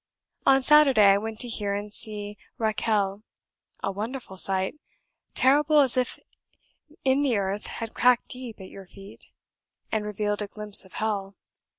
[0.47, 3.21] On Saturday I went to hear and see Rachel;
[3.83, 4.73] a wonderful sight
[5.35, 6.17] terrible as if
[7.05, 9.27] the earth had cracked deep at your feet,
[9.91, 11.35] and revealed a glimpse of hell.